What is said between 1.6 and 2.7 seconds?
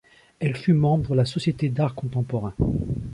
d'art contemporain.